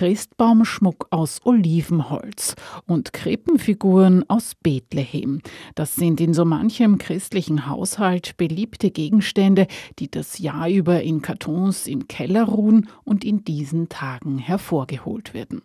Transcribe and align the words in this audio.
Christbaumschmuck 0.00 1.08
aus 1.10 1.42
Olivenholz 1.44 2.56
und 2.86 3.12
Krippenfiguren 3.12 4.24
aus 4.30 4.54
Bethlehem. 4.54 5.42
Das 5.74 5.94
sind 5.94 6.22
in 6.22 6.32
so 6.32 6.46
manchem 6.46 6.96
christlichen 6.96 7.68
Haushalt 7.68 8.38
beliebte 8.38 8.90
Gegenstände, 8.90 9.66
die 9.98 10.10
das 10.10 10.38
Jahr 10.38 10.70
über 10.70 11.02
in 11.02 11.20
Kartons 11.20 11.86
im 11.86 12.08
Keller 12.08 12.44
ruhen 12.44 12.88
und 13.04 13.26
in 13.26 13.44
diesen 13.44 13.90
Tagen 13.90 14.38
hervorgeholt 14.38 15.34
werden. 15.34 15.60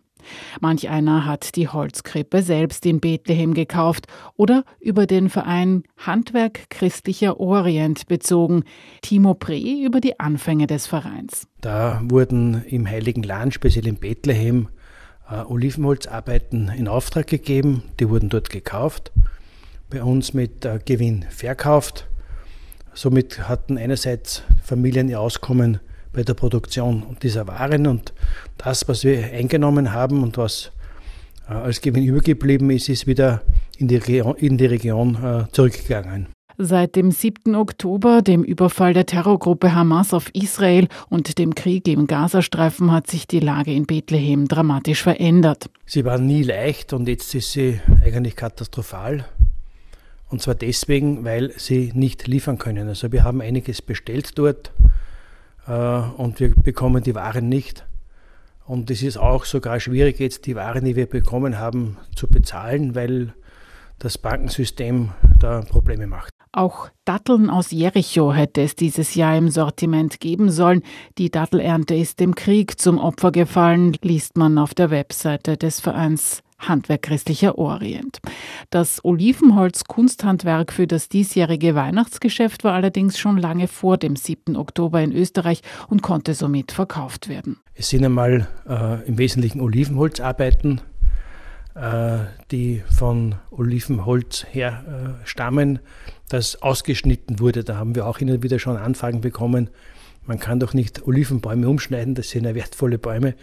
Manch 0.60 0.88
einer 0.88 1.26
hat 1.26 1.56
die 1.56 1.68
Holzkrippe 1.68 2.42
selbst 2.42 2.86
in 2.86 3.00
Bethlehem 3.00 3.54
gekauft 3.54 4.06
oder 4.36 4.64
über 4.80 5.06
den 5.06 5.28
Verein 5.28 5.84
Handwerk 5.98 6.70
Christlicher 6.70 7.40
Orient 7.40 8.06
bezogen. 8.06 8.64
Timo 9.02 9.34
Pre 9.34 9.58
über 9.58 10.00
die 10.00 10.18
Anfänge 10.20 10.66
des 10.66 10.86
Vereins. 10.86 11.46
Da 11.60 12.00
wurden 12.04 12.64
im 12.64 12.88
Heiligen 12.88 13.22
Land, 13.22 13.54
speziell 13.54 13.86
in 13.86 13.96
Bethlehem, 13.96 14.68
äh, 15.30 15.42
Olivenholzarbeiten 15.42 16.68
in 16.68 16.88
Auftrag 16.88 17.26
gegeben. 17.26 17.82
Die 18.00 18.08
wurden 18.08 18.28
dort 18.28 18.50
gekauft, 18.50 19.12
bei 19.90 20.02
uns 20.02 20.34
mit 20.34 20.64
äh, 20.64 20.78
Gewinn 20.84 21.24
verkauft. 21.30 22.06
Somit 22.94 23.48
hatten 23.48 23.76
einerseits 23.76 24.42
Familien 24.62 25.08
ihr 25.08 25.20
Auskommen 25.20 25.80
bei 26.16 26.22
der 26.22 26.34
Produktion 26.34 27.04
dieser 27.22 27.46
Waren 27.46 27.86
und 27.86 28.14
das, 28.56 28.88
was 28.88 29.04
wir 29.04 29.22
eingenommen 29.32 29.92
haben 29.92 30.22
und 30.22 30.38
was 30.38 30.72
äh, 31.48 31.52
als 31.52 31.82
Gewinn 31.82 32.04
übergeblieben 32.04 32.70
ist, 32.70 32.88
ist 32.88 33.06
wieder 33.06 33.42
in 33.76 33.88
die 33.88 33.96
Region, 33.96 34.34
in 34.36 34.56
die 34.56 34.64
Region 34.64 35.14
äh, 35.22 35.44
zurückgegangen. 35.52 36.28
Seit 36.56 36.96
dem 36.96 37.10
7. 37.10 37.54
Oktober, 37.54 38.22
dem 38.22 38.42
Überfall 38.42 38.94
der 38.94 39.04
Terrorgruppe 39.04 39.74
Hamas 39.74 40.14
auf 40.14 40.34
Israel 40.34 40.88
und 41.10 41.36
dem 41.38 41.54
Krieg 41.54 41.86
im 41.86 42.06
Gazastreifen 42.06 42.90
hat 42.92 43.08
sich 43.08 43.26
die 43.26 43.40
Lage 43.40 43.74
in 43.74 43.84
Bethlehem 43.84 44.48
dramatisch 44.48 45.02
verändert. 45.02 45.68
Sie 45.84 46.06
war 46.06 46.16
nie 46.16 46.42
leicht 46.42 46.94
und 46.94 47.08
jetzt 47.08 47.34
ist 47.34 47.52
sie 47.52 47.78
eigentlich 48.02 48.36
katastrophal. 48.36 49.26
Und 50.28 50.40
zwar 50.40 50.54
deswegen, 50.54 51.24
weil 51.24 51.52
sie 51.58 51.92
nicht 51.94 52.26
liefern 52.26 52.56
können. 52.56 52.88
Also 52.88 53.12
wir 53.12 53.22
haben 53.22 53.42
einiges 53.42 53.82
bestellt 53.82 54.38
dort 54.38 54.72
und 55.66 56.38
wir 56.38 56.54
bekommen 56.54 57.02
die 57.02 57.14
Waren 57.14 57.48
nicht. 57.48 57.84
Und 58.66 58.90
es 58.90 59.02
ist 59.02 59.16
auch 59.16 59.44
sogar 59.44 59.78
schwierig, 59.80 60.18
jetzt 60.18 60.46
die 60.46 60.56
Waren, 60.56 60.84
die 60.84 60.96
wir 60.96 61.06
bekommen 61.06 61.58
haben, 61.58 61.96
zu 62.14 62.28
bezahlen, 62.28 62.94
weil 62.94 63.32
das 63.98 64.18
Bankensystem 64.18 65.10
da 65.40 65.60
Probleme 65.62 66.06
macht. 66.06 66.30
Auch 66.52 66.88
Datteln 67.04 67.50
aus 67.50 67.70
Jericho 67.70 68.32
hätte 68.32 68.62
es 68.62 68.74
dieses 68.74 69.14
Jahr 69.14 69.36
im 69.36 69.50
Sortiment 69.50 70.20
geben 70.20 70.50
sollen. 70.50 70.82
Die 71.18 71.30
Dattelernte 71.30 71.94
ist 71.94 72.18
dem 72.18 72.34
Krieg 72.34 72.80
zum 72.80 72.98
Opfer 72.98 73.30
gefallen, 73.30 73.94
liest 74.02 74.38
man 74.38 74.56
auf 74.56 74.72
der 74.72 74.90
Webseite 74.90 75.56
des 75.56 75.80
Vereins 75.80 76.42
Handwerk 76.58 77.02
Christlicher 77.02 77.58
Orient. 77.58 78.18
Das 78.70 79.04
Olivenholz-Kunsthandwerk 79.04 80.72
für 80.72 80.86
das 80.86 81.08
diesjährige 81.08 81.74
Weihnachtsgeschäft 81.74 82.64
war 82.64 82.74
allerdings 82.74 83.18
schon 83.18 83.36
lange 83.36 83.68
vor 83.68 83.98
dem 83.98 84.16
7. 84.16 84.56
Oktober 84.56 85.00
in 85.00 85.12
Österreich 85.12 85.62
und 85.88 86.02
konnte 86.02 86.34
somit 86.34 86.72
verkauft 86.72 87.28
werden. 87.28 87.58
Es 87.74 87.90
sind 87.90 88.04
einmal 88.04 88.48
äh, 88.68 89.06
im 89.06 89.18
Wesentlichen 89.18 89.60
Olivenholzarbeiten, 89.60 90.80
äh, 91.74 92.18
die 92.50 92.82
von 92.90 93.34
Olivenholz 93.50 94.46
her 94.50 95.18
äh, 95.22 95.26
stammen, 95.26 95.78
das 96.28 96.62
ausgeschnitten 96.62 97.38
wurde. 97.38 97.64
Da 97.64 97.76
haben 97.76 97.94
wir 97.94 98.06
auch 98.06 98.18
immer 98.18 98.42
wieder 98.42 98.58
schon 98.58 98.76
Anfragen 98.76 99.20
bekommen. 99.20 99.70
Man 100.24 100.40
kann 100.40 100.58
doch 100.58 100.74
nicht 100.74 101.06
Olivenbäume 101.06 101.68
umschneiden, 101.68 102.14
das 102.14 102.30
sind 102.30 102.44
ja 102.44 102.54
wertvolle 102.54 102.98
Bäume. 102.98 103.34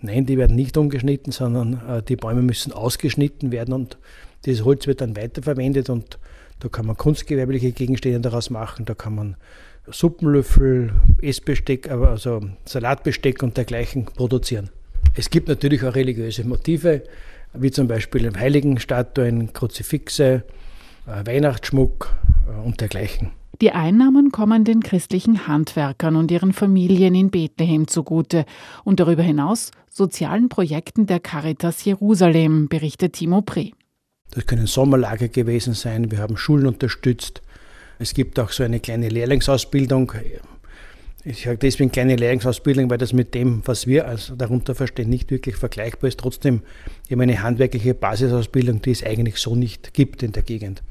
Nein, 0.00 0.26
die 0.26 0.36
werden 0.36 0.56
nicht 0.56 0.76
umgeschnitten, 0.76 1.32
sondern 1.32 1.80
äh, 1.88 2.02
die 2.02 2.16
Bäume 2.16 2.42
müssen 2.42 2.72
ausgeschnitten 2.72 3.50
werden 3.52 3.72
und 3.74 3.98
dieses 4.44 4.64
Holz 4.64 4.86
wird 4.86 5.00
dann 5.00 5.16
weiterverwendet 5.16 5.90
und 5.90 6.18
da 6.60 6.68
kann 6.68 6.86
man 6.86 6.96
kunstgewerbliche 6.96 7.72
Gegenstände 7.72 8.20
daraus 8.20 8.50
machen, 8.50 8.84
da 8.84 8.94
kann 8.94 9.14
man 9.14 9.36
Suppenlöffel, 9.88 10.92
Essbesteck, 11.20 11.90
also 11.90 12.40
Salatbesteck 12.64 13.42
und 13.42 13.56
dergleichen 13.56 14.06
produzieren. 14.06 14.70
Es 15.14 15.30
gibt 15.30 15.48
natürlich 15.48 15.84
auch 15.84 15.94
religiöse 15.94 16.44
Motive, 16.44 17.02
wie 17.54 17.70
zum 17.70 17.88
Beispiel 17.88 18.30
Heiligenstatuen, 18.36 19.52
Kruzifixe, 19.52 20.42
äh, 21.06 21.26
Weihnachtsschmuck 21.26 22.14
äh, 22.48 22.66
und 22.66 22.80
dergleichen. 22.80 23.30
Die 23.62 23.72
Einnahmen 23.72 24.32
kommen 24.32 24.64
den 24.64 24.82
christlichen 24.82 25.46
Handwerkern 25.46 26.16
und 26.16 26.30
ihren 26.30 26.52
Familien 26.52 27.14
in 27.14 27.30
Bethlehem 27.30 27.88
zugute 27.88 28.44
und 28.84 29.00
darüber 29.00 29.22
hinaus 29.22 29.70
sozialen 29.88 30.50
Projekten 30.50 31.06
der 31.06 31.20
Caritas 31.20 31.82
Jerusalem, 31.84 32.68
berichtet 32.68 33.14
Timo 33.14 33.40
Pre. 33.40 33.70
Das 34.30 34.44
können 34.44 34.66
Sommerlager 34.66 35.28
gewesen 35.28 35.72
sein, 35.72 36.10
wir 36.10 36.18
haben 36.18 36.36
Schulen 36.36 36.66
unterstützt. 36.66 37.40
Es 37.98 38.12
gibt 38.12 38.38
auch 38.38 38.50
so 38.50 38.62
eine 38.62 38.78
kleine 38.78 39.08
Lehrlingsausbildung. 39.08 40.12
Ich 41.24 41.44
sage 41.44 41.56
deswegen 41.56 41.90
kleine 41.90 42.16
Lehrlingsausbildung, 42.16 42.90
weil 42.90 42.98
das 42.98 43.14
mit 43.14 43.34
dem, 43.34 43.62
was 43.64 43.86
wir 43.86 44.06
also 44.06 44.36
darunter 44.36 44.74
verstehen, 44.74 45.08
nicht 45.08 45.30
wirklich 45.30 45.56
vergleichbar 45.56 46.08
ist. 46.08 46.20
Trotzdem 46.20 46.60
eben 47.08 47.22
eine 47.22 47.42
handwerkliche 47.42 47.94
Basisausbildung, 47.94 48.82
die 48.82 48.90
es 48.90 49.02
eigentlich 49.02 49.38
so 49.38 49.56
nicht 49.56 49.94
gibt 49.94 50.22
in 50.22 50.32
der 50.32 50.42
Gegend. 50.42 50.82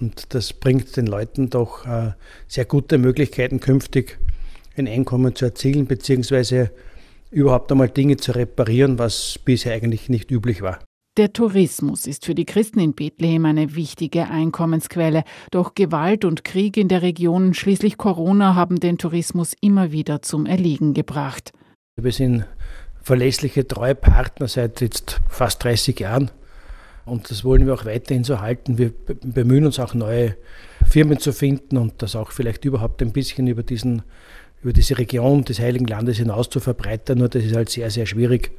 Und 0.00 0.34
das 0.34 0.52
bringt 0.52 0.96
den 0.96 1.06
Leuten 1.06 1.50
doch 1.50 1.86
äh, 1.86 2.12
sehr 2.48 2.64
gute 2.64 2.98
Möglichkeiten, 2.98 3.60
künftig 3.60 4.18
ein 4.76 4.88
Einkommen 4.88 5.34
zu 5.34 5.44
erzielen, 5.44 5.86
beziehungsweise 5.86 6.70
überhaupt 7.30 7.70
einmal 7.70 7.88
Dinge 7.88 8.16
zu 8.16 8.32
reparieren, 8.32 8.98
was 8.98 9.38
bisher 9.44 9.74
eigentlich 9.74 10.08
nicht 10.08 10.30
üblich 10.30 10.62
war. 10.62 10.80
Der 11.16 11.32
Tourismus 11.32 12.08
ist 12.08 12.24
für 12.24 12.34
die 12.34 12.44
Christen 12.44 12.80
in 12.80 12.92
Bethlehem 12.92 13.44
eine 13.44 13.76
wichtige 13.76 14.28
Einkommensquelle. 14.28 15.22
Doch 15.52 15.76
Gewalt 15.76 16.24
und 16.24 16.42
Krieg 16.42 16.76
in 16.76 16.88
der 16.88 17.02
Region, 17.02 17.54
schließlich 17.54 17.98
Corona, 17.98 18.56
haben 18.56 18.80
den 18.80 18.98
Tourismus 18.98 19.54
immer 19.60 19.92
wieder 19.92 20.22
zum 20.22 20.44
Erliegen 20.44 20.92
gebracht. 20.92 21.52
Wir 21.94 22.10
sind 22.10 22.46
verlässliche, 23.00 23.68
treue 23.68 23.94
Partner 23.94 24.48
seit 24.48 24.80
jetzt 24.80 25.20
fast 25.28 25.62
30 25.62 26.00
Jahren. 26.00 26.32
Und 27.04 27.30
das 27.30 27.44
wollen 27.44 27.66
wir 27.66 27.74
auch 27.74 27.84
weiterhin 27.84 28.24
so 28.24 28.40
halten. 28.40 28.78
Wir 28.78 28.92
bemühen 29.22 29.66
uns 29.66 29.78
auch 29.78 29.94
neue 29.94 30.36
Firmen 30.88 31.18
zu 31.18 31.32
finden 31.32 31.76
und 31.76 32.02
das 32.02 32.16
auch 32.16 32.32
vielleicht 32.32 32.64
überhaupt 32.64 33.02
ein 33.02 33.12
bisschen 33.12 33.46
über, 33.46 33.62
diesen, 33.62 34.02
über 34.62 34.72
diese 34.72 34.96
Region 34.96 35.44
des 35.44 35.60
Heiligen 35.60 35.86
Landes 35.86 36.18
hinaus 36.18 36.48
zu 36.48 36.60
verbreitern. 36.60 37.18
Nur 37.18 37.28
das 37.28 37.44
ist 37.44 37.54
halt 37.54 37.68
sehr, 37.68 37.90
sehr 37.90 38.06
schwierig, 38.06 38.52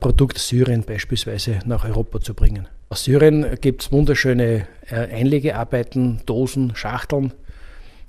Produkte 0.00 0.40
Syrien 0.40 0.82
beispielsweise 0.82 1.60
nach 1.64 1.84
Europa 1.84 2.20
zu 2.20 2.34
bringen. 2.34 2.68
Aus 2.88 3.04
Syrien 3.04 3.46
gibt 3.60 3.82
es 3.82 3.92
wunderschöne 3.92 4.66
äh, 4.90 4.94
Einlegearbeiten, 4.94 6.20
Dosen, 6.26 6.76
Schachteln 6.76 7.32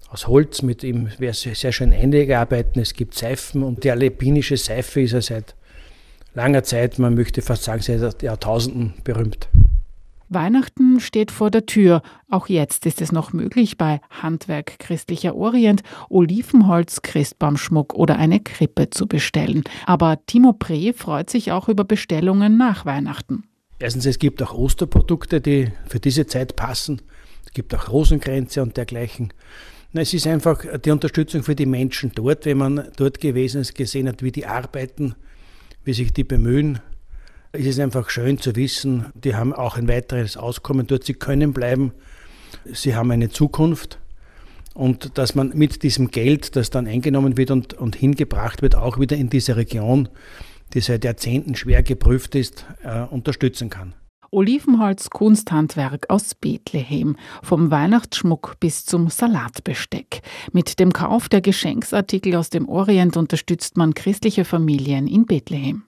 aus 0.09 0.27
Holz 0.27 0.61
mit 0.61 0.83
ihm 0.83 1.09
sehr, 1.19 1.33
sehr 1.33 1.71
schön 1.71 1.93
Einlegearbeiten. 1.93 2.81
Es 2.81 2.93
gibt 2.93 3.15
Seifen 3.15 3.63
und 3.63 3.83
die 3.83 3.91
alpinische 3.91 4.57
Seife 4.57 5.01
ist 5.01 5.11
ja 5.11 5.21
seit 5.21 5.55
langer 6.33 6.63
Zeit, 6.63 6.99
man 6.99 7.15
möchte 7.15 7.41
fast 7.41 7.63
sagen, 7.63 7.81
seit 7.81 8.23
Jahrtausenden 8.23 8.93
berühmt. 9.03 9.49
Weihnachten 10.29 10.99
steht 10.99 11.31
vor 11.31 11.51
der 11.51 11.65
Tür. 11.65 12.01
Auch 12.29 12.47
jetzt 12.47 12.85
ist 12.85 13.01
es 13.01 13.11
noch 13.11 13.33
möglich, 13.33 13.77
bei 13.77 14.01
Handwerk 14.09 14.79
Christlicher 14.79 15.35
Orient 15.35 15.83
Olivenholz, 16.09 17.01
Christbaumschmuck 17.01 17.93
oder 17.93 18.17
eine 18.17 18.39
Krippe 18.39 18.89
zu 18.89 19.07
bestellen. 19.07 19.63
Aber 19.85 20.19
Timo 20.25 20.53
Pre 20.53 20.93
freut 20.93 21.29
sich 21.29 21.51
auch 21.51 21.69
über 21.69 21.85
Bestellungen 21.85 22.57
nach 22.57 22.85
Weihnachten. 22.85 23.43
Erstens, 23.79 24.05
es 24.05 24.19
gibt 24.19 24.41
auch 24.41 24.53
Osterprodukte, 24.53 25.39
die 25.39 25.71
für 25.87 25.99
diese 25.99 26.25
Zeit 26.25 26.55
passen. 26.55 27.01
Es 27.45 27.51
gibt 27.51 27.73
auch 27.73 27.89
Rosenkränze 27.89 28.61
und 28.61 28.75
dergleichen. 28.75 29.31
Es 29.93 30.13
ist 30.13 30.27
einfach 30.27 30.63
die 30.83 30.91
Unterstützung 30.91 31.43
für 31.43 31.55
die 31.55 31.65
Menschen 31.65 32.11
dort, 32.13 32.45
wenn 32.45 32.57
man 32.57 32.89
dort 32.97 33.21
gewesen 33.21 33.61
ist, 33.61 33.75
gesehen 33.75 34.07
hat, 34.07 34.21
wie 34.21 34.31
die 34.31 34.45
arbeiten, 34.45 35.15
wie 35.85 35.93
sich 35.93 36.11
die 36.11 36.23
bemühen 36.23 36.79
es 37.51 37.65
ist 37.65 37.79
einfach 37.79 38.09
schön 38.09 38.37
zu 38.37 38.55
wissen, 38.55 39.07
die 39.13 39.35
haben 39.35 39.53
auch 39.53 39.77
ein 39.77 39.87
weiteres 39.87 40.37
Auskommen 40.37 40.87
dort, 40.87 41.03
sie 41.03 41.13
können 41.13 41.53
bleiben, 41.53 41.91
sie 42.65 42.95
haben 42.95 43.11
eine 43.11 43.29
Zukunft 43.29 43.99
und 44.73 45.17
dass 45.17 45.33
man 45.33 45.51
mit 45.55 45.81
diesem 45.83 46.11
Geld, 46.11 46.55
das 46.55 46.69
dann 46.69 46.87
eingenommen 46.87 47.35
wird 47.37 47.51
und, 47.51 47.73
und 47.73 47.95
hingebracht 47.95 48.61
wird, 48.61 48.75
auch 48.75 48.99
wieder 48.99 49.17
in 49.17 49.29
diese 49.29 49.55
Region, 49.55 50.07
die 50.73 50.81
seit 50.81 51.03
Jahrzehnten 51.03 51.55
schwer 51.55 51.81
geprüft 51.81 52.35
ist, 52.35 52.65
äh, 52.83 53.01
unterstützen 53.01 53.69
kann. 53.69 53.93
Olivenholz 54.29 55.09
Kunsthandwerk 55.09 56.09
aus 56.09 56.35
Bethlehem, 56.35 57.15
vom 57.41 57.71
Weihnachtsschmuck 57.71 58.59
bis 58.59 58.85
zum 58.85 59.09
Salatbesteck. 59.09 60.21
Mit 60.51 60.79
dem 60.79 60.91
Kauf 60.91 61.29
der 61.29 61.41
Geschenksartikel 61.41 62.35
aus 62.35 62.49
dem 62.49 62.67
Orient 62.67 63.17
unterstützt 63.17 63.77
man 63.77 63.93
christliche 63.93 64.45
Familien 64.45 65.07
in 65.07 65.25
Bethlehem. 65.25 65.83